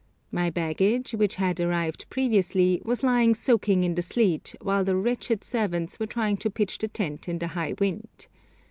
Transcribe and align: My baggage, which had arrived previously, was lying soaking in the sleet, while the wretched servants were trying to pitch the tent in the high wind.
My 0.31 0.49
baggage, 0.49 1.11
which 1.11 1.35
had 1.35 1.59
arrived 1.59 2.07
previously, 2.09 2.81
was 2.83 3.03
lying 3.03 3.35
soaking 3.35 3.83
in 3.83 3.93
the 3.93 4.01
sleet, 4.01 4.55
while 4.59 4.83
the 4.83 4.95
wretched 4.95 5.43
servants 5.43 5.99
were 5.99 6.07
trying 6.07 6.37
to 6.37 6.49
pitch 6.49 6.79
the 6.79 6.87
tent 6.87 7.29
in 7.29 7.37
the 7.37 7.49
high 7.49 7.75
wind. 7.79 8.25